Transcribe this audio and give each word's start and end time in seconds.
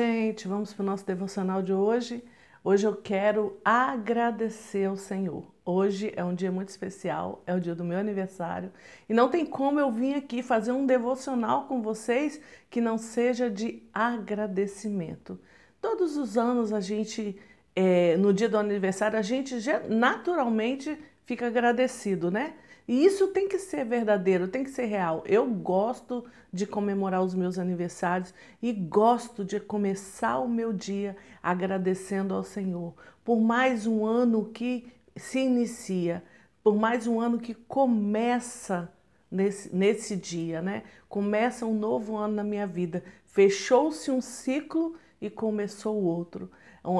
Gente, 0.00 0.48
vamos 0.48 0.72
para 0.72 0.82
o 0.82 0.86
nosso 0.86 1.04
devocional 1.04 1.60
de 1.60 1.70
hoje. 1.70 2.24
Hoje 2.64 2.86
eu 2.86 2.96
quero 2.96 3.60
agradecer 3.62 4.86
ao 4.86 4.96
Senhor. 4.96 5.44
Hoje 5.66 6.10
é 6.16 6.24
um 6.24 6.34
dia 6.34 6.50
muito 6.50 6.70
especial, 6.70 7.42
é 7.46 7.54
o 7.54 7.60
dia 7.60 7.74
do 7.74 7.84
meu 7.84 7.98
aniversário 7.98 8.72
e 9.06 9.12
não 9.12 9.28
tem 9.28 9.44
como 9.44 9.78
eu 9.78 9.92
vir 9.92 10.14
aqui 10.14 10.42
fazer 10.42 10.72
um 10.72 10.86
devocional 10.86 11.66
com 11.66 11.82
vocês 11.82 12.40
que 12.70 12.80
não 12.80 12.96
seja 12.96 13.50
de 13.50 13.82
agradecimento. 13.92 15.38
Todos 15.78 16.16
os 16.16 16.38
anos 16.38 16.72
a 16.72 16.80
gente, 16.80 17.38
é, 17.76 18.16
no 18.16 18.32
dia 18.32 18.48
do 18.48 18.56
aniversário, 18.56 19.18
a 19.18 19.22
gente 19.22 19.54
naturalmente 19.90 20.98
fica 21.26 21.48
agradecido, 21.48 22.30
né? 22.30 22.54
E 22.86 23.04
isso 23.04 23.28
tem 23.28 23.48
que 23.48 23.58
ser 23.58 23.84
verdadeiro, 23.84 24.48
tem 24.48 24.64
que 24.64 24.70
ser 24.70 24.86
real. 24.86 25.22
Eu 25.26 25.46
gosto 25.46 26.24
de 26.52 26.66
comemorar 26.66 27.22
os 27.22 27.34
meus 27.34 27.58
aniversários 27.58 28.34
e 28.60 28.72
gosto 28.72 29.44
de 29.44 29.60
começar 29.60 30.38
o 30.38 30.48
meu 30.48 30.72
dia 30.72 31.16
agradecendo 31.42 32.34
ao 32.34 32.42
Senhor 32.42 32.94
por 33.24 33.40
mais 33.40 33.86
um 33.86 34.04
ano 34.04 34.46
que 34.46 34.92
se 35.16 35.40
inicia, 35.40 36.22
por 36.62 36.76
mais 36.76 37.06
um 37.06 37.20
ano 37.20 37.38
que 37.38 37.54
começa 37.54 38.92
nesse, 39.30 39.74
nesse 39.74 40.16
dia, 40.16 40.60
né? 40.60 40.82
Começa 41.08 41.66
um 41.66 41.74
novo 41.74 42.16
ano 42.16 42.34
na 42.34 42.44
minha 42.44 42.66
vida. 42.66 43.02
Fechou-se 43.26 44.10
um 44.10 44.20
ciclo 44.20 44.96
e 45.20 45.30
começou 45.30 46.02
outro. 46.02 46.50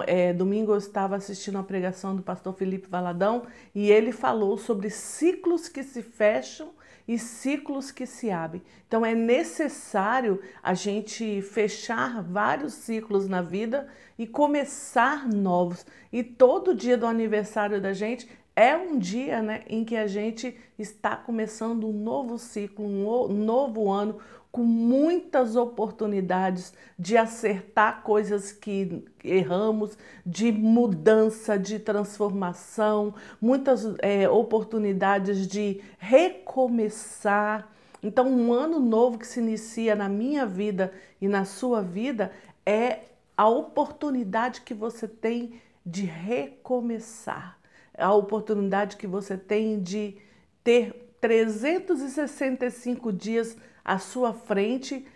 É, 0.07 0.33
domingo 0.33 0.73
eu 0.73 0.79
estava 0.79 1.17
assistindo 1.17 1.59
a 1.59 1.63
pregação 1.63 2.15
do 2.15 2.23
pastor 2.23 2.55
Felipe 2.55 2.89
Valadão 2.89 3.47
e 3.75 3.91
ele 3.91 4.13
falou 4.13 4.57
sobre 4.57 4.89
ciclos 4.91 5.69
que 5.69 5.83
se 5.83 6.03
fecham 6.03 6.71
e 7.07 7.19
ciclos 7.19 7.91
que 7.91 8.07
se 8.07 8.31
abrem. 8.31 8.63
Então 8.87 9.05
é 9.05 9.15
necessário 9.15 10.41
a 10.63 10.73
gente 10.73 11.43
fechar 11.43 12.23
vários 12.23 12.75
ciclos 12.75 13.29
na 13.29 13.43
vida 13.43 13.89
e 14.17 14.27
começar 14.27 15.29
novos. 15.29 15.85
E 16.13 16.23
todo 16.23 16.75
dia 16.75 16.97
do 16.97 17.07
aniversário 17.07 17.81
da 17.81 17.93
gente 17.93 18.29
é 18.55 18.77
um 18.77 18.99
dia 18.99 19.43
né, 19.43 19.63
em 19.67 19.85
que 19.85 19.97
a 19.97 20.07
gente 20.07 20.57
está 20.79 21.17
começando 21.17 21.89
um 21.89 21.93
novo 21.93 22.39
ciclo, 22.39 22.85
um 22.85 23.33
novo 23.33 23.91
ano, 23.91 24.19
com 24.53 24.63
muitas 24.63 25.57
oportunidades 25.57 26.75
de 26.99 27.17
acertar 27.17 28.03
coisas 28.03 28.53
que 28.53 29.03
erramos, 29.25 29.97
de 30.27 30.53
mudança, 30.53 31.59
de 31.59 31.79
transformação, 31.79 33.15
muitas 33.41 33.83
é, 34.01 34.29
oportunidades 34.29 35.47
de 35.47 35.81
recomeçar. 35.99 37.67
Então, 38.03 38.29
um 38.29 38.53
ano 38.53 38.79
novo 38.79 39.19
que 39.19 39.27
se 39.27 39.41
inicia 39.41 39.97
na 39.97 40.09
minha 40.09 40.45
vida 40.45 40.93
e 41.19 41.27
na 41.27 41.47
sua 41.47 41.81
vida 41.81 42.31
é 42.67 43.01
a 43.35 43.49
oportunidade 43.49 44.61
que 44.61 44.75
você 44.75 45.09
tem 45.09 45.63
de 45.85 46.05
recomeçar, 46.05 47.59
a 47.97 48.13
oportunidade 48.13 48.99
que 48.99 49.07
você 49.07 49.37
tem 49.39 49.81
de 49.81 50.19
ter 50.63 51.02
365 51.23 53.13
dias 53.13 53.57
à 53.85 53.97
sua 53.97 54.35
frente 54.35 55.07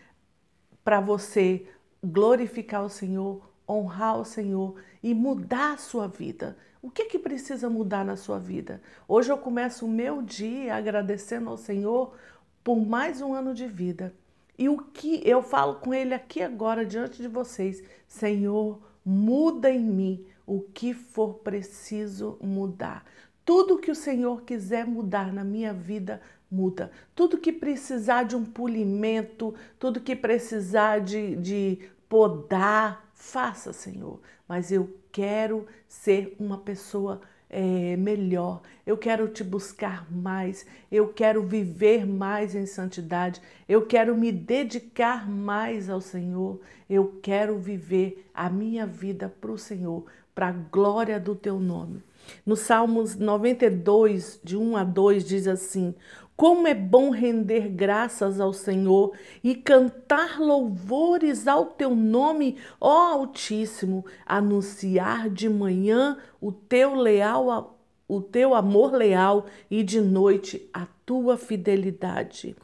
para 0.85 1.01
você 1.01 1.67
glorificar 2.03 2.85
o 2.85 2.89
Senhor, 2.89 3.51
honrar 3.69 4.17
o 4.21 4.25
Senhor 4.25 4.81
e 5.03 5.13
mudar 5.13 5.75
a 5.75 5.79
sua 5.79 6.07
vida. 6.07 6.57
O 6.81 6.93
que 6.93 7.07
que 7.07 7.19
precisa 7.19 7.69
mudar 7.69 8.05
na 8.05 8.17
sua 8.17 8.39
vida? 8.39 8.81
Hoje 9.09 9.33
eu 9.33 9.37
começo 9.37 9.85
o 9.85 9.91
meu 9.91 10.23
dia 10.23 10.77
agradecendo 10.77 11.51
ao 11.51 11.57
Senhor 11.57 12.15
por 12.63 12.77
mais 12.77 13.21
um 13.21 13.35
ano 13.35 13.53
de 13.53 13.67
vida. 13.67 14.15
E 14.57 14.69
o 14.69 14.79
que 14.79 15.21
eu 15.25 15.43
falo 15.43 15.81
com 15.81 15.93
ele 15.93 16.15
aqui 16.15 16.41
agora 16.41 16.87
diante 16.87 17.21
de 17.21 17.27
vocês, 17.27 17.83
Senhor, 18.07 18.81
muda 19.05 19.73
em 19.73 19.85
mim 19.85 20.25
o 20.47 20.61
que 20.61 20.95
for 20.95 21.35
preciso 21.41 22.39
mudar. 22.41 23.05
Tudo 23.47 23.79
que 23.79 23.93
o 23.93 23.95
Senhor 23.95 24.43
quiser 24.43 24.85
mudar 24.85 25.33
na 25.33 25.45
minha 25.45 25.73
vida, 25.73 26.21
muda. 26.51 26.91
Tudo 27.15 27.39
que 27.39 27.53
precisar 27.53 28.25
de 28.25 28.35
um 28.35 28.45
polimento, 28.45 29.55
tudo 29.79 30.01
que 30.01 30.17
precisar 30.17 31.01
de, 31.01 31.37
de 31.37 31.79
podar, 32.09 33.09
faça, 33.15 33.73
Senhor. 33.73 34.21
Mas 34.49 34.73
eu 34.73 34.99
quero 35.13 35.65
ser 35.87 36.35
uma 36.41 36.59
pessoa 36.59 37.21
é, 37.49 37.97
melhor, 37.97 38.63
eu 38.85 38.99
quero 38.99 39.29
te 39.29 39.45
buscar 39.45 40.11
mais, 40.11 40.67
eu 40.91 41.13
quero 41.13 41.45
viver 41.45 42.05
mais 42.05 42.53
em 42.55 42.67
santidade, 42.67 43.41
eu 43.69 43.87
quero 43.87 44.17
me 44.17 44.33
dedicar 44.33 45.31
mais 45.31 45.89
ao 45.89 46.01
Senhor, 46.01 46.61
eu 46.91 47.21
quero 47.23 47.57
viver 47.59 48.29
a 48.35 48.51
minha 48.51 48.85
vida 48.85 49.33
para 49.41 49.53
o 49.53 49.59
Senhor, 49.59 50.05
para 50.35 50.49
a 50.49 50.53
glória 50.53 51.21
do 51.21 51.37
teu 51.37 51.61
nome. 51.61 52.03
No 52.45 52.57
Salmos 52.57 53.17
92, 53.17 54.41
de 54.43 54.57
1 54.57 54.77
a 54.77 54.85
2, 54.85 55.25
diz 55.25 55.47
assim: 55.47 55.95
como 56.37 56.69
é 56.69 56.75
bom 56.75 57.09
render 57.11 57.69
graças 57.69 58.41
ao 58.41 58.53
Senhor 58.53 59.13
e 59.43 59.55
cantar 59.55 60.39
louvores 60.39 61.49
ao 61.49 61.67
teu 61.67 61.97
nome, 61.97 62.59
ó 62.79 63.13
Altíssimo, 63.15 64.05
anunciar 64.27 65.31
de 65.31 65.49
manhã 65.49 66.19
o 66.41 66.53
teu 66.53 66.95
leal 66.95 67.73
o 68.09 68.21
teu 68.21 68.55
amor 68.55 68.93
leal 68.93 69.47
e 69.71 69.83
de 69.83 70.01
noite 70.01 70.69
a 70.73 70.87
tua 71.05 71.37
fidelidade. 71.37 72.57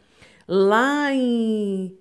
Lá 0.47 1.13
em 1.13 1.99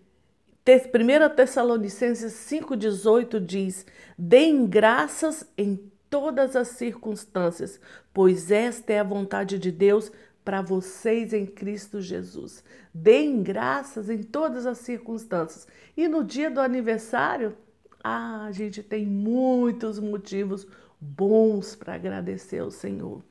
1 0.67 1.35
Tessalonicenses 1.35 2.33
5,18 2.33 3.43
diz: 3.43 3.85
Deem 4.17 4.67
graças 4.67 5.49
em 5.57 5.90
todas 6.11 6.57
as 6.57 6.67
circunstâncias, 6.67 7.79
pois 8.13 8.51
esta 8.51 8.91
é 8.91 8.99
a 8.99 9.03
vontade 9.03 9.57
de 9.57 9.71
Deus 9.71 10.11
para 10.43 10.61
vocês 10.61 11.33
em 11.33 11.45
Cristo 11.45 12.01
Jesus. 12.01 12.63
Deem 12.93 13.41
graças 13.41 14.09
em 14.09 14.21
todas 14.21 14.65
as 14.65 14.79
circunstâncias. 14.79 15.65
E 15.95 16.09
no 16.09 16.23
dia 16.23 16.51
do 16.51 16.59
aniversário, 16.59 17.55
ah, 18.03 18.45
a 18.45 18.51
gente 18.51 18.83
tem 18.83 19.05
muitos 19.05 19.99
motivos 19.99 20.67
bons 20.99 21.75
para 21.75 21.93
agradecer 21.95 22.59
ao 22.59 22.69
Senhor. 22.69 23.23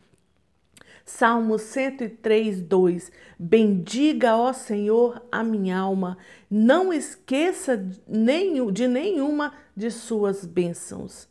Salmo 1.05 1.59
103, 1.59 2.63
2: 2.63 3.13
Bendiga, 3.39 4.37
ó 4.37 4.53
Senhor, 4.53 5.23
a 5.31 5.43
minha 5.45 5.77
alma, 5.77 6.17
não 6.51 6.93
esqueça 6.93 7.77
de 7.77 8.89
nenhuma 8.89 9.53
de 9.77 9.91
suas 9.91 10.47
bênçãos. 10.47 11.29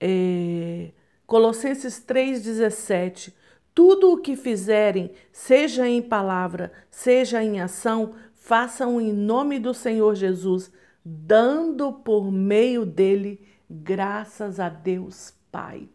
É, 0.00 0.90
Colossenses 1.26 2.02
3,17: 2.06 3.32
tudo 3.74 4.12
o 4.12 4.18
que 4.18 4.36
fizerem, 4.36 5.12
seja 5.30 5.86
em 5.88 6.00
palavra, 6.00 6.72
seja 6.90 7.42
em 7.42 7.60
ação, 7.60 8.14
façam 8.34 9.00
em 9.00 9.12
nome 9.12 9.58
do 9.58 9.74
Senhor 9.74 10.14
Jesus, 10.14 10.72
dando 11.04 11.92
por 11.92 12.32
meio 12.32 12.86
dele 12.86 13.46
graças 13.68 14.58
a 14.60 14.68
Deus 14.68 15.34
Pai. 15.50 15.88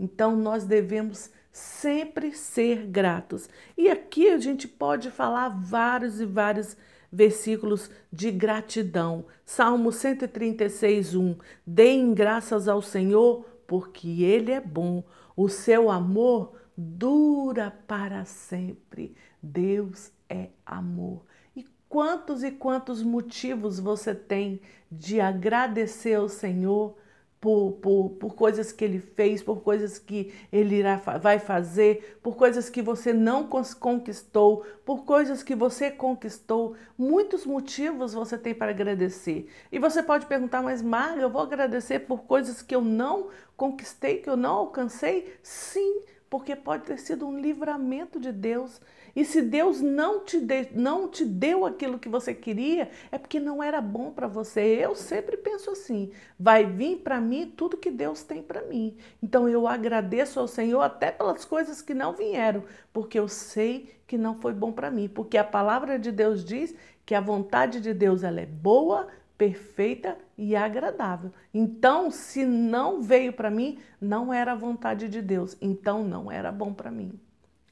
Então 0.00 0.36
nós 0.36 0.64
devemos 0.64 1.30
sempre 1.52 2.32
ser 2.32 2.86
gratos. 2.86 3.48
E 3.76 3.88
aqui 3.88 4.28
a 4.30 4.38
gente 4.38 4.66
pode 4.66 5.10
falar 5.10 5.48
vários 5.48 6.20
e 6.20 6.26
vários 6.26 6.76
versículos 7.12 7.90
de 8.12 8.30
gratidão. 8.30 9.26
Salmo 9.44 9.92
136, 9.92 11.14
1. 11.14 11.36
Deem 11.66 12.14
graças 12.14 12.68
ao 12.68 12.82
Senhor, 12.82 13.44
porque 13.66 14.22
Ele 14.22 14.52
é 14.52 14.60
bom. 14.60 15.02
O 15.36 15.48
seu 15.48 15.90
amor 15.90 16.54
dura 16.76 17.70
para 17.86 18.24
sempre. 18.24 19.14
Deus 19.42 20.12
é 20.28 20.48
amor. 20.64 21.24
E 21.56 21.64
quantos 21.88 22.42
e 22.42 22.50
quantos 22.50 23.02
motivos 23.02 23.78
você 23.80 24.14
tem 24.14 24.60
de 24.90 25.20
agradecer 25.20 26.14
ao 26.14 26.28
Senhor 26.28 26.96
por, 27.40 27.72
por, 27.80 28.10
por 28.18 28.34
coisas 28.34 28.72
que 28.72 28.84
ele 28.84 28.98
fez, 28.98 29.42
por 29.42 29.62
coisas 29.62 29.98
que 29.98 30.34
ele 30.52 30.76
irá, 30.76 30.96
vai 30.96 31.38
fazer, 31.38 32.18
por 32.22 32.36
coisas 32.36 32.68
que 32.68 32.82
você 32.82 33.12
não 33.12 33.46
conquistou, 33.46 34.64
por 34.84 35.04
coisas 35.04 35.42
que 35.42 35.54
você 35.54 35.90
conquistou. 35.90 36.74
Muitos 36.96 37.46
motivos 37.46 38.12
você 38.12 38.36
tem 38.36 38.54
para 38.54 38.70
agradecer. 38.70 39.48
E 39.70 39.78
você 39.78 40.02
pode 40.02 40.26
perguntar, 40.26 40.62
mas 40.62 40.82
Marga, 40.82 41.22
eu 41.22 41.30
vou 41.30 41.42
agradecer 41.42 42.00
por 42.00 42.24
coisas 42.24 42.60
que 42.60 42.74
eu 42.74 42.82
não 42.82 43.28
conquistei, 43.56 44.18
que 44.18 44.30
eu 44.30 44.36
não 44.36 44.54
alcancei? 44.54 45.32
Sim, 45.42 46.02
porque 46.30 46.54
pode 46.54 46.84
ter 46.84 46.98
sido 46.98 47.26
um 47.26 47.38
livramento 47.38 48.20
de 48.20 48.30
Deus. 48.30 48.80
E 49.16 49.24
se 49.24 49.40
Deus 49.40 49.80
não 49.80 50.24
te, 50.24 50.38
de, 50.38 50.68
não 50.74 51.08
te 51.08 51.24
deu 51.24 51.64
aquilo 51.64 51.98
que 51.98 52.08
você 52.08 52.34
queria, 52.34 52.90
é 53.10 53.18
porque 53.18 53.40
não 53.40 53.62
era 53.62 53.80
bom 53.80 54.12
para 54.12 54.26
você. 54.26 54.60
Eu 54.60 54.94
sempre 54.94 55.36
penso 55.36 55.70
assim: 55.70 56.10
vai 56.38 56.64
vir 56.64 56.98
para 56.98 57.20
mim 57.20 57.52
tudo 57.56 57.76
que 57.76 57.90
Deus 57.90 58.22
tem 58.22 58.42
para 58.42 58.62
mim. 58.62 58.96
Então 59.22 59.48
eu 59.48 59.66
agradeço 59.66 60.38
ao 60.38 60.46
Senhor 60.46 60.82
até 60.82 61.10
pelas 61.10 61.44
coisas 61.44 61.80
que 61.80 61.94
não 61.94 62.12
vieram, 62.12 62.62
porque 62.92 63.18
eu 63.18 63.28
sei 63.28 63.94
que 64.06 64.18
não 64.18 64.34
foi 64.36 64.52
bom 64.52 64.70
para 64.70 64.90
mim. 64.90 65.08
Porque 65.08 65.38
a 65.38 65.44
palavra 65.44 65.98
de 65.98 66.12
Deus 66.12 66.44
diz 66.44 66.74
que 67.04 67.14
a 67.14 67.20
vontade 67.20 67.80
de 67.80 67.94
Deus 67.94 68.22
ela 68.22 68.40
é 68.40 68.46
boa, 68.46 69.08
perfeita 69.38 70.18
e 70.36 70.56
agradável. 70.56 71.32
Então, 71.54 72.10
se 72.10 72.44
não 72.44 73.00
veio 73.00 73.32
para 73.32 73.50
mim, 73.50 73.78
não 74.00 74.34
era 74.34 74.52
a 74.52 74.56
vontade 74.56 75.08
de 75.08 75.22
Deus, 75.22 75.56
então 75.60 76.02
não 76.02 76.30
era 76.30 76.50
bom 76.50 76.74
para 76.74 76.90
mim. 76.90 77.18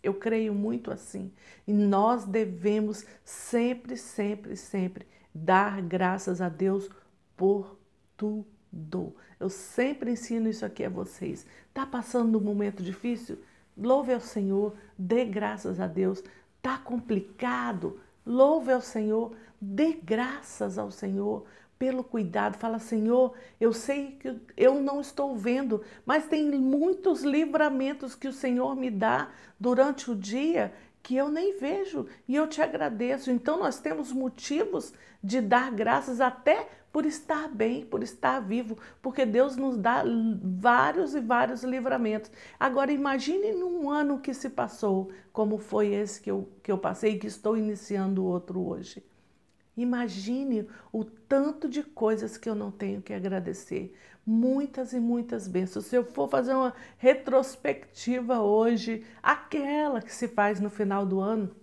Eu 0.00 0.14
creio 0.14 0.54
muito 0.54 0.92
assim. 0.92 1.32
E 1.66 1.72
nós 1.72 2.24
devemos 2.24 3.04
sempre, 3.24 3.96
sempre, 3.96 4.56
sempre 4.56 5.04
dar 5.34 5.82
graças 5.82 6.40
a 6.40 6.48
Deus 6.48 6.88
por 7.36 7.76
tudo. 8.16 9.16
Eu 9.40 9.50
sempre 9.50 10.12
ensino 10.12 10.48
isso 10.48 10.64
aqui 10.64 10.84
a 10.84 10.88
vocês. 10.88 11.44
Tá 11.74 11.84
passando 11.84 12.38
um 12.38 12.40
momento 12.40 12.84
difícil? 12.84 13.38
Louve 13.76 14.14
ao 14.14 14.20
Senhor, 14.20 14.74
dê 14.96 15.24
graças 15.24 15.80
a 15.80 15.88
Deus. 15.88 16.22
Tá 16.62 16.78
complicado? 16.78 18.00
Louve 18.26 18.72
ao 18.72 18.80
Senhor, 18.80 19.32
dê 19.60 19.92
graças 20.02 20.78
ao 20.78 20.90
Senhor 20.90 21.46
pelo 21.78 22.02
cuidado. 22.02 22.56
Fala, 22.56 22.78
Senhor, 22.78 23.34
eu 23.60 23.72
sei 23.72 24.16
que 24.18 24.34
eu 24.56 24.80
não 24.80 25.00
estou 25.00 25.36
vendo, 25.36 25.82
mas 26.04 26.26
tem 26.26 26.50
muitos 26.50 27.22
livramentos 27.22 28.14
que 28.14 28.26
o 28.26 28.32
Senhor 28.32 28.74
me 28.74 28.90
dá 28.90 29.30
durante 29.60 30.10
o 30.10 30.16
dia 30.16 30.74
que 31.02 31.14
eu 31.14 31.28
nem 31.28 31.56
vejo 31.56 32.06
e 32.26 32.34
eu 32.34 32.48
te 32.48 32.60
agradeço. 32.60 33.30
Então 33.30 33.58
nós 33.58 33.78
temos 33.78 34.12
motivos 34.12 34.92
de 35.22 35.40
dar 35.40 35.70
graças 35.70 36.20
até 36.20 36.68
por 36.96 37.04
estar 37.04 37.46
bem, 37.50 37.84
por 37.84 38.02
estar 38.02 38.40
vivo, 38.40 38.78
porque 39.02 39.26
Deus 39.26 39.54
nos 39.54 39.76
dá 39.76 40.02
vários 40.42 41.14
e 41.14 41.20
vários 41.20 41.62
livramentos. 41.62 42.30
Agora 42.58 42.90
imagine 42.90 43.52
num 43.52 43.90
ano 43.90 44.18
que 44.18 44.32
se 44.32 44.48
passou, 44.48 45.10
como 45.30 45.58
foi 45.58 45.88
esse 45.88 46.18
que 46.18 46.30
eu, 46.30 46.48
que 46.62 46.72
eu 46.72 46.78
passei 46.78 47.12
e 47.12 47.18
que 47.18 47.26
estou 47.26 47.54
iniciando 47.54 48.24
outro 48.24 48.66
hoje. 48.66 49.04
Imagine 49.76 50.66
o 50.90 51.04
tanto 51.04 51.68
de 51.68 51.82
coisas 51.82 52.38
que 52.38 52.48
eu 52.48 52.54
não 52.54 52.70
tenho 52.70 53.02
que 53.02 53.12
agradecer. 53.12 53.94
Muitas 54.24 54.94
e 54.94 54.98
muitas 54.98 55.46
bênçãos. 55.46 55.84
Se 55.84 55.96
eu 55.96 56.02
for 56.02 56.30
fazer 56.30 56.54
uma 56.54 56.72
retrospectiva 56.96 58.40
hoje, 58.40 59.04
aquela 59.22 60.00
que 60.00 60.14
se 60.14 60.28
faz 60.28 60.60
no 60.60 60.70
final 60.70 61.04
do 61.04 61.20
ano, 61.20 61.54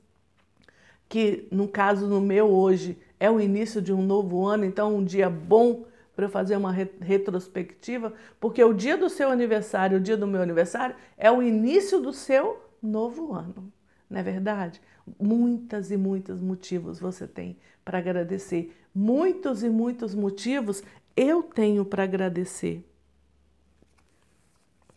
que 1.09 1.47
no 1.51 1.68
caso 1.68 2.06
no 2.06 2.21
meu 2.21 2.51
hoje 2.51 3.00
é 3.23 3.31
o 3.31 3.39
início 3.39 3.81
de 3.81 3.93
um 3.93 4.01
novo 4.01 4.45
ano, 4.45 4.65
então 4.65 4.97
um 4.97 5.01
dia 5.01 5.29
bom 5.29 5.85
para 6.13 6.25
eu 6.25 6.29
fazer 6.29 6.57
uma 6.57 6.73
retrospectiva, 6.73 8.11
porque 8.37 8.61
o 8.61 8.73
dia 8.73 8.97
do 8.97 9.09
seu 9.09 9.29
aniversário, 9.29 9.97
o 9.97 10.01
dia 10.01 10.17
do 10.17 10.27
meu 10.27 10.41
aniversário, 10.41 10.93
é 11.17 11.31
o 11.31 11.41
início 11.41 12.01
do 12.01 12.11
seu 12.11 12.61
novo 12.81 13.31
ano, 13.33 13.71
não 14.09 14.19
é 14.19 14.23
verdade? 14.23 14.81
Muitas 15.17 15.89
e 15.89 15.95
muitos 15.95 16.41
motivos 16.41 16.99
você 16.99 17.25
tem 17.25 17.55
para 17.85 17.97
agradecer. 17.97 18.75
Muitos 18.93 19.63
e 19.63 19.69
muitos 19.69 20.13
motivos 20.13 20.83
eu 21.15 21.43
tenho 21.43 21.85
para 21.85 22.03
agradecer. 22.03 22.83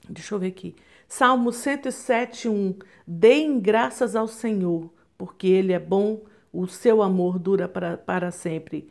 Deixa 0.08 0.34
eu 0.34 0.40
ver 0.40 0.49
aqui. 0.49 0.75
Salmo 1.06 1.52
107, 1.52 2.49
1. 2.49 2.75
Deem 3.06 3.61
graças 3.61 4.17
ao 4.17 4.26
Senhor, 4.26 4.93
porque 5.17 5.46
Ele 5.46 5.73
é 5.73 5.78
bom, 5.78 6.25
o 6.56 6.67
seu 6.67 7.03
amor 7.03 7.38
dura 7.38 7.69
para, 7.69 7.97
para 7.97 8.31
sempre. 8.31 8.91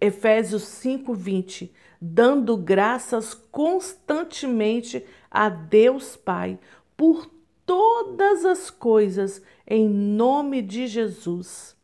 Efésios 0.00 0.64
5, 0.64 1.14
20. 1.14 1.72
Dando 2.00 2.56
graças 2.56 3.32
constantemente 3.34 5.04
a 5.30 5.48
Deus 5.48 6.16
Pai 6.16 6.58
por 6.96 7.30
todas 7.64 8.44
as 8.44 8.68
coisas 8.68 9.42
em 9.66 9.88
nome 9.88 10.60
de 10.60 10.86
Jesus. 10.86 11.76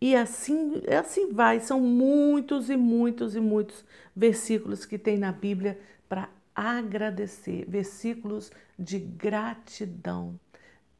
E 0.00 0.14
assim, 0.14 0.82
assim 0.98 1.32
vai, 1.32 1.58
são 1.58 1.80
muitos 1.80 2.68
e 2.68 2.76
muitos 2.76 3.34
e 3.34 3.40
muitos 3.40 3.84
versículos 4.14 4.84
que 4.84 4.98
tem 4.98 5.16
na 5.16 5.32
Bíblia 5.32 5.80
para 6.08 6.28
agradecer, 6.54 7.64
versículos 7.66 8.50
de 8.78 8.98
gratidão. 8.98 10.38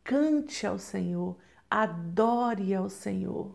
Cante 0.03 0.67
ao 0.67 0.79
Senhor, 0.79 1.37
adore 1.71 2.75
ao 2.75 2.89
Senhor. 2.89 3.55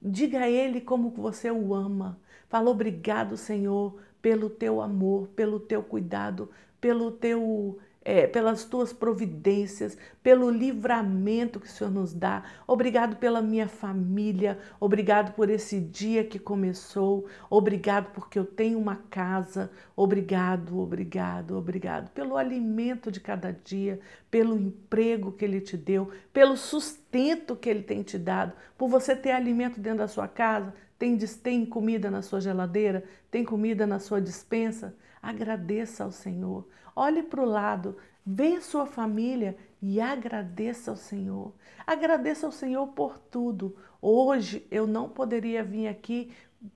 Diga 0.00 0.40
a 0.40 0.50
Ele 0.50 0.80
como 0.80 1.10
você 1.10 1.50
o 1.50 1.74
ama. 1.74 2.18
Fala 2.48 2.70
obrigado, 2.70 3.36
Senhor, 3.36 3.98
pelo 4.20 4.50
teu 4.50 4.80
amor, 4.80 5.28
pelo 5.28 5.58
teu 5.58 5.82
cuidado, 5.82 6.50
pelo 6.80 7.10
teu 7.10 7.78
é, 8.04 8.26
pelas 8.26 8.64
tuas 8.64 8.92
providências, 8.92 9.96
pelo 10.22 10.50
livramento 10.50 11.58
que 11.58 11.66
o 11.66 11.70
Senhor 11.70 11.90
nos 11.90 12.12
dá. 12.12 12.44
Obrigado 12.66 13.16
pela 13.16 13.40
minha 13.40 13.66
família, 13.66 14.58
obrigado 14.78 15.34
por 15.34 15.48
esse 15.48 15.80
dia 15.80 16.22
que 16.22 16.38
começou, 16.38 17.26
obrigado 17.48 18.12
porque 18.12 18.38
eu 18.38 18.44
tenho 18.44 18.78
uma 18.78 18.96
casa, 19.08 19.70
obrigado, 19.96 20.78
obrigado, 20.78 21.56
obrigado 21.56 22.10
pelo 22.10 22.36
alimento 22.36 23.10
de 23.10 23.20
cada 23.20 23.50
dia, 23.50 23.98
pelo 24.30 24.56
emprego 24.56 25.32
que 25.32 25.44
Ele 25.44 25.60
te 25.60 25.76
deu, 25.76 26.10
pelo 26.32 26.56
sustento 26.56 27.56
que 27.56 27.70
Ele 27.70 27.82
tem 27.82 28.02
te 28.02 28.18
dado, 28.18 28.52
por 28.76 28.88
você 28.88 29.16
ter 29.16 29.30
alimento 29.30 29.80
dentro 29.80 29.98
da 29.98 30.08
sua 30.08 30.28
casa. 30.28 30.74
Tem, 30.98 31.16
tem 31.18 31.66
comida 31.66 32.10
na 32.10 32.22
sua 32.22 32.40
geladeira? 32.40 33.04
Tem 33.30 33.44
comida 33.44 33.86
na 33.86 33.98
sua 33.98 34.20
dispensa? 34.20 34.94
Agradeça 35.24 36.04
ao 36.04 36.12
Senhor. 36.12 36.68
Olhe 36.94 37.22
para 37.22 37.40
o 37.40 37.46
lado, 37.46 37.96
vê 38.26 38.60
sua 38.60 38.84
família 38.84 39.56
e 39.80 39.98
agradeça 39.98 40.90
ao 40.90 40.98
Senhor. 40.98 41.54
Agradeça 41.86 42.44
ao 42.44 42.52
Senhor 42.52 42.86
por 42.88 43.18
tudo. 43.18 43.74
Hoje 44.02 44.66
eu 44.70 44.86
não 44.86 45.08
poderia 45.08 45.64
vir 45.64 45.88
aqui 45.88 46.30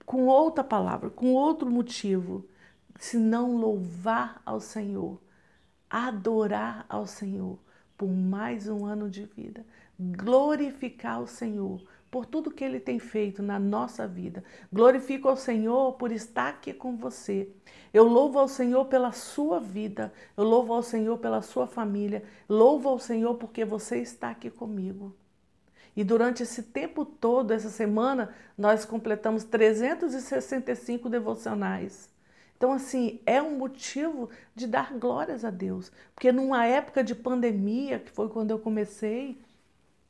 com 0.06 0.26
outra 0.26 0.64
palavra, 0.64 1.10
com 1.10 1.34
outro 1.34 1.70
motivo, 1.70 2.48
senão 2.98 3.54
louvar 3.54 4.40
ao 4.46 4.60
Senhor, 4.60 5.20
adorar 5.90 6.86
ao 6.88 7.06
Senhor 7.06 7.58
por 7.98 8.08
mais 8.08 8.66
um 8.66 8.86
ano 8.86 9.10
de 9.10 9.26
vida, 9.26 9.66
glorificar 9.98 11.20
o 11.20 11.26
Senhor 11.26 11.82
por 12.10 12.25
tudo 12.26 12.50
que 12.50 12.64
Ele 12.64 12.81
tem 12.81 12.99
feito 12.99 13.43
na 13.43 13.58
nossa 13.58 14.06
vida. 14.06 14.43
Glorifico 14.72 15.28
ao 15.28 15.37
Senhor 15.37 15.93
por 15.94 16.10
estar 16.12 16.49
aqui 16.49 16.72
com 16.72 16.96
você. 16.96 17.49
Eu 17.93 18.05
louvo 18.05 18.38
ao 18.38 18.49
Senhor 18.49 18.87
pela 18.87 19.12
sua 19.12 19.60
vida. 19.60 20.12
Eu 20.37 20.44
louvo 20.44 20.72
ao 20.72 20.82
Senhor 20.82 21.19
pela 21.19 21.43
sua 21.43 21.66
família. 21.66 22.22
Louvo 22.49 22.88
ao 22.88 22.99
Senhor 22.99 23.34
porque 23.34 23.64
você 23.64 23.99
está 23.99 24.31
aqui 24.31 24.50
comigo. 24.50 25.14
E 25.96 26.05
durante 26.05 26.44
esse 26.44 26.62
tempo 26.62 27.05
todo, 27.05 27.50
essa 27.50 27.69
semana, 27.69 28.32
nós 28.56 28.84
completamos 28.84 29.43
365 29.44 31.08
devocionais. 31.08 32.08
Então, 32.56 32.72
assim, 32.72 33.20
é 33.26 33.43
um 33.43 33.56
motivo 33.56 34.30
de 34.54 34.66
dar 34.66 34.92
glórias 34.94 35.44
a 35.44 35.50
Deus. 35.50 35.90
Porque 36.14 36.30
numa 36.32 36.64
época 36.66 37.02
de 37.02 37.14
pandemia, 37.14 37.99
que 37.99 38.11
foi 38.11 38.28
quando 38.28 38.50
eu 38.50 38.59
comecei 38.59 39.40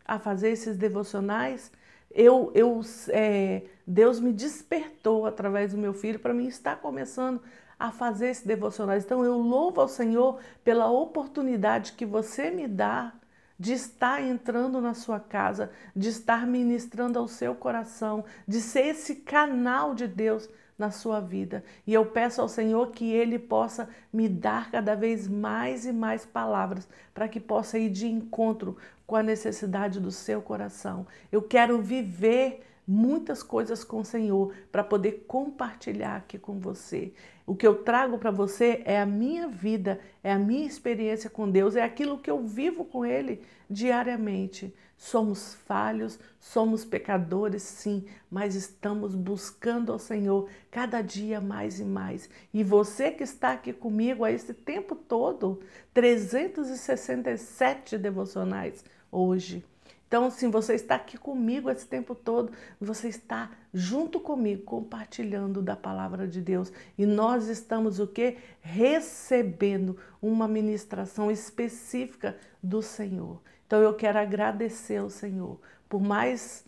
a 0.04 0.18
fazer 0.18 0.50
esses 0.50 0.76
devocionais, 0.76 1.70
eu, 2.10 2.50
eu 2.54 2.80
é, 3.10 3.62
Deus 3.86 4.20
me 4.20 4.32
despertou 4.32 5.26
através 5.26 5.72
do 5.72 5.78
meu 5.78 5.92
filho 5.92 6.18
para 6.18 6.34
mim 6.34 6.46
estar 6.46 6.76
começando 6.76 7.40
a 7.78 7.90
fazer 7.90 8.28
esse 8.28 8.46
devocionais. 8.46 9.04
Então 9.04 9.24
eu 9.24 9.38
louvo 9.38 9.80
ao 9.80 9.88
Senhor 9.88 10.38
pela 10.64 10.90
oportunidade 10.90 11.92
que 11.92 12.04
você 12.04 12.50
me 12.50 12.66
dá 12.66 13.12
de 13.58 13.72
estar 13.72 14.22
entrando 14.22 14.80
na 14.80 14.94
sua 14.94 15.18
casa, 15.18 15.70
de 15.94 16.08
estar 16.08 16.46
ministrando 16.46 17.18
ao 17.18 17.26
seu 17.26 17.54
coração, 17.54 18.24
de 18.46 18.60
ser 18.60 18.86
esse 18.86 19.16
canal 19.16 19.94
de 19.94 20.06
Deus 20.06 20.48
na 20.78 20.90
sua 20.90 21.20
vida. 21.20 21.64
E 21.86 21.92
eu 21.92 22.06
peço 22.06 22.40
ao 22.40 22.48
Senhor 22.48 22.92
que 22.92 23.10
Ele 23.12 23.38
possa 23.38 23.88
me 24.12 24.28
dar 24.28 24.70
cada 24.70 24.94
vez 24.94 25.26
mais 25.26 25.84
e 25.84 25.92
mais 25.92 26.24
palavras 26.24 26.88
para 27.12 27.28
que 27.28 27.40
possa 27.40 27.78
ir 27.78 27.90
de 27.90 28.06
encontro 28.06 28.76
com 29.06 29.16
a 29.16 29.22
necessidade 29.22 29.98
do 29.98 30.12
seu 30.12 30.40
coração. 30.40 31.06
Eu 31.32 31.42
quero 31.42 31.80
viver 31.82 32.64
muitas 32.88 33.42
coisas 33.42 33.84
com 33.84 34.00
o 34.00 34.04
Senhor 34.04 34.54
para 34.72 34.82
poder 34.82 35.26
compartilhar 35.28 36.16
aqui 36.16 36.38
com 36.38 36.58
você. 36.58 37.12
O 37.46 37.54
que 37.54 37.66
eu 37.66 37.82
trago 37.82 38.16
para 38.16 38.30
você 38.30 38.80
é 38.86 38.98
a 38.98 39.04
minha 39.04 39.46
vida, 39.46 40.00
é 40.24 40.32
a 40.32 40.38
minha 40.38 40.66
experiência 40.66 41.28
com 41.28 41.50
Deus, 41.50 41.76
é 41.76 41.82
aquilo 41.82 42.18
que 42.18 42.30
eu 42.30 42.46
vivo 42.46 42.86
com 42.86 43.04
Ele 43.04 43.42
diariamente. 43.68 44.74
Somos 44.96 45.54
falhos, 45.54 46.18
somos 46.40 46.84
pecadores, 46.84 47.62
sim, 47.62 48.06
mas 48.30 48.54
estamos 48.54 49.14
buscando 49.14 49.92
ao 49.92 49.98
Senhor 49.98 50.48
cada 50.70 51.02
dia 51.02 51.40
mais 51.40 51.78
e 51.78 51.84
mais. 51.84 52.28
E 52.52 52.64
você 52.64 53.10
que 53.10 53.22
está 53.22 53.52
aqui 53.52 53.72
comigo 53.72 54.24
a 54.24 54.32
esse 54.32 54.54
tempo 54.54 54.96
todo, 54.96 55.60
367 55.94 57.98
devocionais 57.98 58.82
hoje. 59.12 59.64
Então, 60.08 60.24
assim, 60.24 60.50
você 60.50 60.74
está 60.74 60.96
aqui 60.96 61.16
comigo 61.16 61.70
esse 61.70 61.86
tempo 61.86 62.14
todo, 62.14 62.50
você 62.80 63.08
está 63.08 63.50
junto 63.72 64.18
comigo, 64.18 64.64
compartilhando 64.64 65.62
da 65.62 65.76
palavra 65.76 66.26
de 66.26 66.40
Deus. 66.40 66.72
E 66.96 67.06
nós 67.06 67.46
estamos 67.48 68.00
o 68.00 68.06
quê? 68.06 68.38
Recebendo 68.60 69.96
uma 70.20 70.48
ministração 70.48 71.30
específica 71.30 72.36
do 72.60 72.82
Senhor. 72.82 73.40
Então, 73.66 73.80
eu 73.82 73.94
quero 73.94 74.18
agradecer 74.18 74.96
ao 74.96 75.10
Senhor 75.10 75.60
por 75.88 76.00
mais 76.00 76.64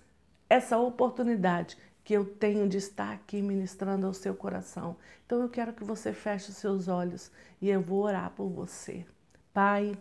essa 0.48 0.76
oportunidade 0.76 1.78
que 2.02 2.14
eu 2.14 2.24
tenho 2.24 2.68
de 2.68 2.76
estar 2.76 3.12
aqui 3.12 3.40
ministrando 3.40 4.06
ao 4.06 4.12
seu 4.12 4.34
coração. 4.34 4.96
Então 5.24 5.40
eu 5.42 5.48
quero 5.48 5.72
que 5.72 5.84
você 5.84 6.12
feche 6.12 6.50
os 6.50 6.56
seus 6.56 6.88
olhos 6.88 7.30
e 7.62 7.68
eu 7.68 7.80
vou 7.80 8.02
orar 8.02 8.32
por 8.32 8.48
você. 8.48 9.06
Pai, 9.52 9.96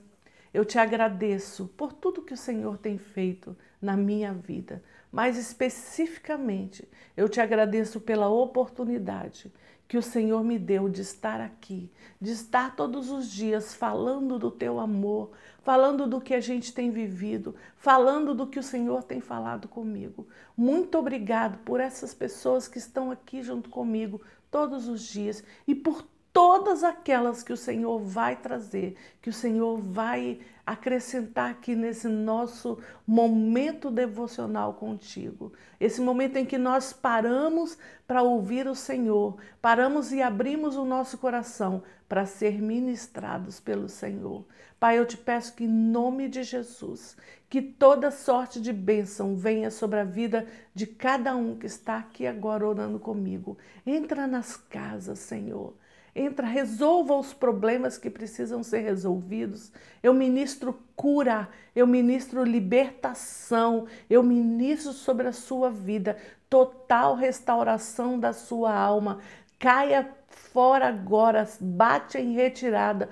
eu 0.53 0.65
te 0.65 0.77
agradeço 0.77 1.68
por 1.77 1.94
tudo 1.94 2.22
que 2.22 2.34
o 2.34 2.38
Senhor 2.38 2.77
tem 2.77 2.98
feito 2.98 3.56
na 3.82 3.96
minha 3.96 4.34
vida, 4.34 4.84
mas 5.12 5.38
especificamente 5.38 6.88
eu 7.15 7.29
te 7.29 7.39
agradeço 7.39 8.00
pela 8.01 8.29
oportunidade 8.29 9.51
que 9.89 9.98
o 9.98 10.03
Senhor 10.03 10.44
me 10.44 10.60
deu 10.60 10.88
de 10.88 11.01
estar 11.01 11.41
aqui, 11.41 11.91
de 12.22 12.32
estar 12.32 12.75
todos 12.75 13.10
os 13.10 13.27
dias 13.27 13.74
falando 13.74 14.38
do 14.38 14.51
teu 14.51 14.79
amor, 14.79 15.32
falando 15.63 16.06
do 16.06 16.22
que 16.22 16.36
a 16.36 16.39
gente 16.39 16.72
tem 16.72 16.91
vivido, 16.91 17.56
falando 17.75 18.36
do 18.36 18.46
que 18.46 18.60
o 18.60 18.63
Senhor 18.63 19.01
tem 19.01 19.20
falado 19.20 19.68
comigo. 19.68 20.27
Muito 20.56 20.96
obrigado 20.96 21.58
por 21.63 21.79
essas 21.79 22.13
pessoas 22.13 22.68
que 22.68 22.77
estão 22.77 23.10
aqui 23.10 23.41
junto 23.41 23.68
comigo 23.70 24.22
todos 24.51 24.88
os 24.88 25.01
dias 25.01 25.44
e 25.68 25.74
por 25.74 26.06
todas 26.39 26.86
aquelas 26.86 27.43
que 27.43 27.51
o 27.51 27.58
Senhor 27.58 28.00
vai 28.00 28.34
trazer, 28.34 28.96
que 29.22 29.29
o 29.29 29.34
Senhor 29.34 29.77
vai 29.77 30.39
acrescentar 30.65 31.51
aqui 31.51 31.75
nesse 31.75 32.08
nosso 32.08 32.79
momento 33.05 33.91
devocional 33.91 34.75
contigo. 34.75 35.51
Esse 35.81 36.00
momento 36.00 36.38
em 36.38 36.46
que 36.46 36.58
nós 36.58 36.93
paramos 36.93 37.77
para 38.08 38.24
ouvir 38.24 38.69
o 38.69 38.74
Senhor, 38.74 39.36
paramos 39.62 40.13
e 40.13 40.22
abrimos 40.22 40.77
o 40.77 40.86
nosso 40.86 41.17
coração 41.17 41.84
para 42.08 42.25
ser 42.25 42.62
ministrados 42.62 43.60
pelo 43.60 43.89
Senhor. 43.89 44.46
Pai, 44.79 44.98
eu 44.98 45.05
te 45.05 45.17
peço 45.17 45.53
que 45.53 45.65
em 45.65 45.67
nome 45.67 46.29
de 46.29 46.43
Jesus, 46.43 47.17
que 47.50 47.62
toda 47.62 48.12
sorte 48.12 48.62
de 48.62 48.72
bênção 48.72 49.36
venha 49.36 49.69
sobre 49.69 50.00
a 50.00 50.05
vida 50.05 50.48
de 50.74 50.88
cada 50.88 51.36
um 51.36 51.58
que 51.58 51.65
está 51.65 51.98
aqui 51.98 52.25
agora 52.25 52.65
orando 52.65 52.98
comigo. 52.98 53.58
Entra 53.86 54.25
nas 54.25 54.55
casas, 54.55 55.19
Senhor 55.19 55.74
entra, 56.16 56.46
resolva 56.46 57.16
os 57.16 57.34
problemas 57.34 57.98
que 57.98 58.10
precisam 58.10 58.63
ser 58.63 58.80
resolvidos. 58.80 59.72
Eu 60.01 60.13
ministro 60.13 60.80
cura, 60.96 61.50
eu 61.75 61.86
ministro 61.88 62.44
libertação, 62.44 63.88
eu 64.10 64.24
ministro 64.24 64.94
sobre 64.94 65.28
a 65.28 65.34
sua 65.34 65.70
vida 65.70 66.18
total 66.50 67.16
restauração 67.16 68.20
da 68.20 68.34
sua 68.34 68.74
alma. 68.74 69.20
Caia 69.58 70.10
fora 70.28 70.88
agora, 70.88 71.48
bate 71.60 72.18
em 72.18 72.34
retirada 72.34 73.10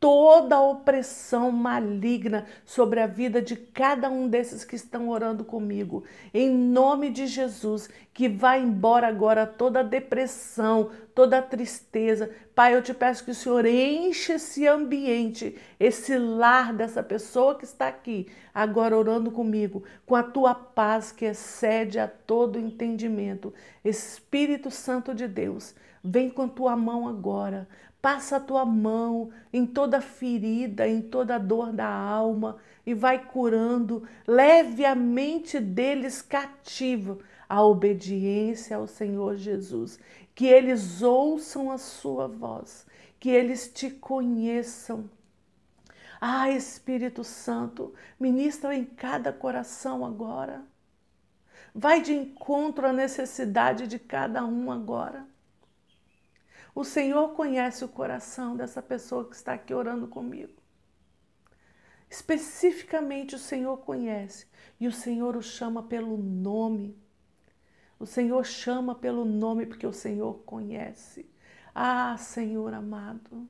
toda 0.00 0.60
opressão 0.60 1.50
maligna 1.50 2.46
sobre 2.64 3.00
a 3.00 3.06
vida 3.06 3.42
de 3.42 3.56
cada 3.56 4.08
um 4.08 4.28
desses 4.28 4.64
que 4.64 4.76
estão 4.76 5.08
orando 5.08 5.44
comigo. 5.44 6.04
Em 6.32 6.50
nome 6.50 7.10
de 7.10 7.26
Jesus, 7.26 7.88
que 8.14 8.28
vá 8.28 8.56
embora 8.56 9.08
agora 9.08 9.46
toda 9.46 9.82
depressão, 9.82 10.90
toda 11.14 11.42
tristeza. 11.42 12.30
Pai, 12.54 12.74
eu 12.74 12.82
te 12.82 12.94
peço 12.94 13.24
que 13.24 13.32
o 13.32 13.34
Senhor 13.34 13.66
enche 13.66 14.34
esse 14.34 14.66
ambiente, 14.66 15.58
esse 15.80 16.16
lar 16.16 16.72
dessa 16.72 17.02
pessoa 17.02 17.56
que 17.56 17.64
está 17.64 17.88
aqui, 17.88 18.28
agora 18.54 18.96
orando 18.96 19.30
comigo, 19.30 19.82
com 20.06 20.14
a 20.14 20.22
tua 20.22 20.54
paz 20.54 21.10
que 21.10 21.24
excede 21.24 21.98
a 21.98 22.06
todo 22.06 22.58
entendimento. 22.58 23.52
Espírito 23.84 24.70
Santo 24.70 25.12
de 25.12 25.26
Deus, 25.26 25.74
vem 26.02 26.30
com 26.30 26.48
tua 26.48 26.76
mão 26.76 27.08
agora 27.08 27.68
Passa 28.00 28.36
a 28.36 28.40
tua 28.40 28.64
mão 28.64 29.30
em 29.52 29.66
toda 29.66 30.00
ferida, 30.00 30.86
em 30.86 31.02
toda 31.02 31.36
dor 31.36 31.72
da 31.72 31.88
alma 31.88 32.58
e 32.86 32.94
vai 32.94 33.24
curando. 33.24 34.06
Leve 34.26 34.84
a 34.84 34.94
mente 34.94 35.58
deles 35.58 36.22
cativa 36.22 37.18
à 37.48 37.62
obediência 37.62 38.76
ao 38.76 38.86
Senhor 38.86 39.36
Jesus. 39.36 39.98
Que 40.34 40.46
eles 40.46 41.02
ouçam 41.02 41.72
a 41.72 41.78
sua 41.78 42.28
voz, 42.28 42.86
que 43.18 43.28
eles 43.28 43.68
te 43.68 43.90
conheçam. 43.90 45.10
Ah, 46.20 46.50
Espírito 46.50 47.24
Santo, 47.24 47.92
ministra 48.18 48.74
em 48.74 48.84
cada 48.84 49.32
coração 49.32 50.04
agora. 50.04 50.62
Vai 51.74 52.00
de 52.00 52.12
encontro 52.12 52.86
à 52.86 52.92
necessidade 52.92 53.86
de 53.86 53.98
cada 53.98 54.44
um 54.44 54.70
agora. 54.70 55.26
O 56.78 56.84
Senhor 56.84 57.30
conhece 57.30 57.84
o 57.84 57.88
coração 57.88 58.56
dessa 58.56 58.80
pessoa 58.80 59.28
que 59.28 59.34
está 59.34 59.54
aqui 59.54 59.74
orando 59.74 60.06
comigo. 60.06 60.62
Especificamente 62.08 63.34
o 63.34 63.38
Senhor 63.38 63.78
conhece 63.78 64.46
e 64.78 64.86
o 64.86 64.92
Senhor 64.92 65.36
o 65.36 65.42
chama 65.42 65.82
pelo 65.82 66.16
nome. 66.16 66.96
O 67.98 68.06
Senhor 68.06 68.46
chama 68.46 68.94
pelo 68.94 69.24
nome 69.24 69.66
porque 69.66 69.88
o 69.88 69.92
Senhor 69.92 70.34
conhece. 70.46 71.28
Ah, 71.74 72.16
Senhor 72.16 72.72
amado, 72.72 73.48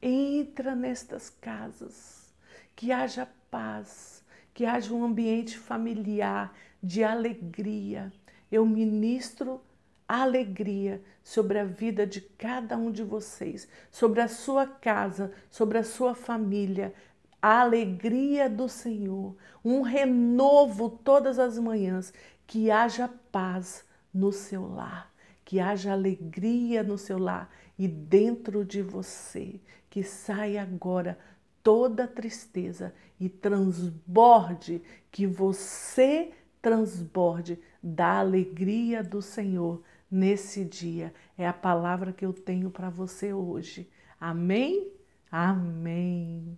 entra 0.00 0.74
nestas 0.74 1.28
casas, 1.28 2.34
que 2.74 2.90
haja 2.92 3.28
paz, 3.50 4.24
que 4.54 4.64
haja 4.64 4.94
um 4.94 5.04
ambiente 5.04 5.58
familiar 5.58 6.56
de 6.82 7.04
alegria. 7.04 8.10
Eu 8.50 8.64
ministro 8.64 9.60
alegria 10.08 11.02
sobre 11.22 11.58
a 11.58 11.64
vida 11.64 12.06
de 12.06 12.20
cada 12.20 12.76
um 12.76 12.90
de 12.90 13.02
vocês, 13.02 13.66
sobre 13.90 14.20
a 14.20 14.28
sua 14.28 14.66
casa, 14.66 15.32
sobre 15.50 15.78
a 15.78 15.84
sua 15.84 16.14
família. 16.14 16.92
A 17.40 17.60
alegria 17.60 18.48
do 18.48 18.68
Senhor, 18.68 19.36
um 19.64 19.82
renovo 19.82 20.88
todas 20.88 21.38
as 21.38 21.58
manhãs, 21.58 22.12
que 22.46 22.70
haja 22.70 23.08
paz 23.30 23.84
no 24.12 24.32
seu 24.32 24.66
lar, 24.66 25.12
que 25.44 25.60
haja 25.60 25.92
alegria 25.92 26.82
no 26.82 26.96
seu 26.96 27.18
lar 27.18 27.50
e 27.78 27.88
dentro 27.88 28.64
de 28.64 28.80
você, 28.80 29.60
que 29.90 30.02
saia 30.02 30.62
agora 30.62 31.18
toda 31.62 32.06
tristeza 32.06 32.94
e 33.18 33.28
transborde, 33.28 34.82
que 35.10 35.26
você 35.26 36.30
transborde 36.60 37.58
da 37.82 38.20
alegria 38.20 39.02
do 39.02 39.20
Senhor 39.20 39.82
nesse 40.14 40.64
dia. 40.64 41.12
É 41.36 41.46
a 41.46 41.52
palavra 41.52 42.12
que 42.12 42.24
eu 42.24 42.32
tenho 42.32 42.70
para 42.70 42.88
você 42.88 43.32
hoje. 43.32 43.90
Amém? 44.20 44.92
Amém. 45.30 46.56